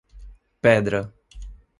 Pedra 0.63 1.13